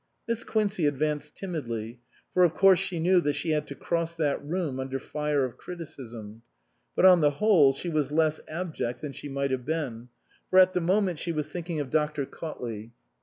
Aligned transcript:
Miss 0.27 0.43
Quincey 0.43 0.87
advanced 0.87 1.35
timidly, 1.35 1.99
for 2.33 2.43
of 2.43 2.55
course 2.55 2.79
she 2.79 2.99
knew 2.99 3.21
that 3.21 3.33
she 3.35 3.51
had 3.51 3.67
to 3.67 3.75
cross 3.75 4.15
that 4.15 4.43
room 4.43 4.79
under 4.79 4.97
fire 4.97 5.45
of 5.45 5.57
criticism; 5.59 6.41
but 6.95 7.05
on 7.05 7.21
the 7.21 7.29
whole 7.37 7.71
she 7.71 7.87
was 7.87 8.11
less 8.11 8.41
abject 8.47 9.01
than 9.03 9.11
she 9.11 9.29
might 9.29 9.51
have 9.51 9.63
been, 9.63 10.09
for 10.49 10.57
at 10.57 10.73
the 10.73 10.81
moment 10.81 11.19
she 11.19 11.31
was 11.31 11.49
thinking 11.49 11.79
of 11.79 11.91
Dr. 11.91 12.25
Caut 12.25 12.57
T.S.Q. 12.57 12.57
257 12.57 12.73
s 12.73 12.89
SUPERSEDED 12.89 12.93
ley. 12.93 12.93